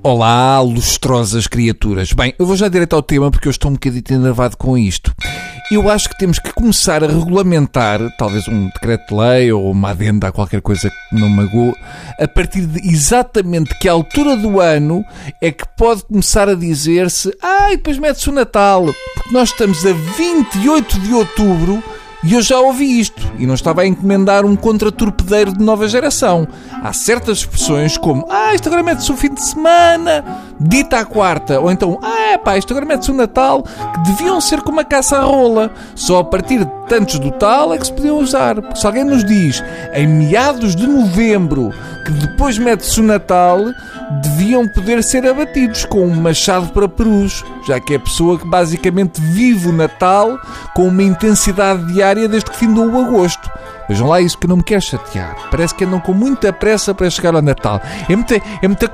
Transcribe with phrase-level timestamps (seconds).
[0.00, 2.12] Olá, lustrosas criaturas.
[2.12, 5.12] Bem, eu vou já direto ao tema porque eu estou um bocadinho enervado com isto.
[5.72, 10.32] Eu acho que temos que começar a regulamentar, talvez um decreto-lei ou uma adenda a
[10.32, 11.74] qualquer coisa que não magoe,
[12.18, 15.04] a partir de exatamente que altura do ano
[15.42, 19.92] é que pode começar a dizer-se ai, depois mete-se o Natal, porque nós estamos a
[19.92, 21.82] 28 de outubro
[22.24, 26.48] e eu já ouvi isto e não estava a encomendar um contratorpedeiro de nova geração.
[26.82, 30.24] Há certas expressões como Ah, isto agora mete-se fim de semana,
[30.58, 31.60] dita à quarta.
[31.60, 35.22] Ou então Ah, pá, isto agora mete-se Natal, que deviam ser como a caça à
[35.22, 35.70] rola.
[35.94, 38.56] Só a partir de tantos do tal é que se podiam usar.
[38.56, 39.62] Porque se alguém nos diz
[39.94, 41.72] em meados de novembro
[42.08, 43.58] que depois mete-se o Natal,
[44.22, 48.48] deviam poder ser abatidos com um machado para perus, já que é a pessoa que
[48.48, 50.38] basicamente vive o Natal
[50.74, 53.50] com uma intensidade diária desde que findou o agosto.
[53.90, 55.36] Vejam lá isso que não me quer chatear.
[55.50, 57.78] Parece que andam com muita pressa para chegar ao Natal.
[58.08, 58.90] É muita, é muita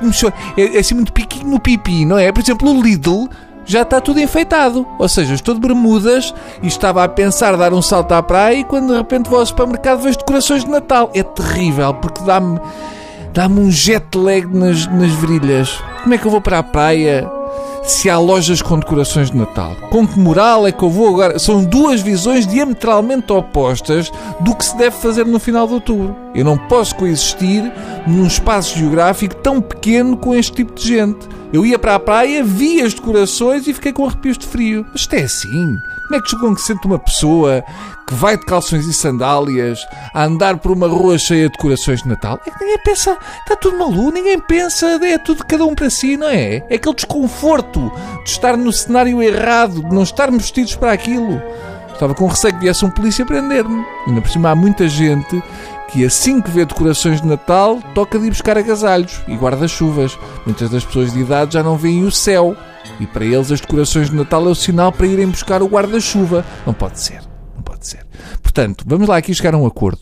[0.56, 2.32] é, é assim muito piquinho no pipi, não é?
[2.32, 3.28] Por exemplo, o Lidl
[3.64, 4.84] já está tudo enfeitado.
[4.98, 8.64] Ou seja, estou de bermudas e estava a pensar dar um salto à praia e
[8.64, 11.12] quando de repente vou ao supermercado vejo decorações de Natal.
[11.14, 12.58] É terrível porque dá-me
[13.34, 15.82] dá-me um jet lag nas, nas virilhas.
[16.02, 17.28] Como é que eu vou para a praia
[17.82, 19.74] se há lojas com decorações de Natal?
[19.90, 21.38] Com que moral é que eu vou agora?
[21.40, 26.14] São duas visões diametralmente opostas do que se deve fazer no final de outubro.
[26.32, 27.72] Eu não posso coexistir
[28.06, 31.28] num espaço geográfico tão pequeno com este tipo de gente.
[31.54, 34.84] Eu ia para a praia, vi as decorações e fiquei com arrepios de frio.
[34.90, 35.78] Mas isto é assim.
[36.08, 37.62] Como é que sente uma pessoa
[38.08, 39.78] que vai de calções e sandálias
[40.12, 42.40] a andar por uma rua cheia de decorações de Natal?
[42.44, 46.16] É que ninguém pensa, está tudo maluco, ninguém pensa, é tudo cada um para si,
[46.16, 46.56] não é?
[46.68, 47.88] É aquele desconforto
[48.24, 51.40] de estar no cenário errado, de não estarmos vestidos para aquilo.
[51.92, 53.86] Estava com receio que viesse um polícia prender-me.
[54.08, 55.40] Ainda por cima há muita gente
[55.88, 60.18] que assim que vê decorações de Natal toca de ir buscar agasalhos e guarda-chuvas.
[60.44, 62.56] Muitas das pessoas de idade já não veem o céu.
[63.00, 66.44] E para eles as decorações de Natal é o sinal para irem buscar o guarda-chuva.
[66.66, 67.20] Não pode ser.
[67.54, 68.04] Não pode ser.
[68.42, 70.00] Portanto, vamos lá aqui chegar a um acordo.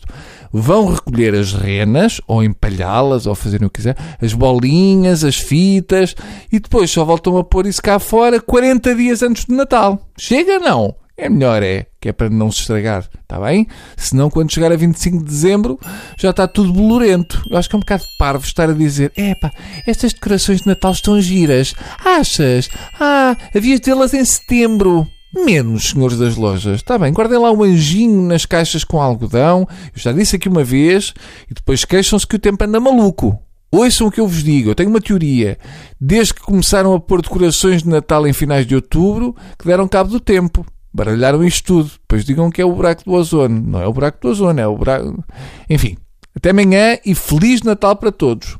[0.51, 6.15] Vão recolher as renas, ou empalhá-las, ou fazerem o que quiser, as bolinhas, as fitas,
[6.51, 9.99] e depois só voltam a pôr isso cá fora 40 dias antes do Natal.
[10.15, 10.93] Chega não?
[11.17, 13.65] É melhor, é, que é para não se estragar, está bem?
[13.95, 15.79] Senão, quando chegar a 25 de dezembro,
[16.17, 17.41] já está tudo bolorento.
[17.49, 19.49] Eu acho que é um bocado parvo estar a dizer: epá,
[19.87, 21.73] estas decorações de Natal estão giras.
[22.03, 22.69] Achas?
[22.99, 25.07] Ah, havias tê-las em setembro.
[25.33, 26.75] Menos, senhores das lojas.
[26.75, 29.65] Está bem, guardem lá um anjinho nas caixas com algodão.
[29.95, 31.13] Eu já disse aqui uma vez
[31.49, 33.39] e depois queixam-se que o tempo anda maluco.
[33.71, 35.57] Ouçam o que eu vos digo, eu tenho uma teoria.
[35.99, 40.11] Desde que começaram a pôr decorações de Natal em finais de outubro, que deram cabo
[40.11, 41.91] do tempo baralharam isto tudo.
[42.01, 43.61] Depois digam que é o buraco do ozono.
[43.61, 45.23] Não é o buraco do ozono, é o buraco.
[45.69, 45.97] Enfim,
[46.35, 48.57] até amanhã e Feliz Natal para todos.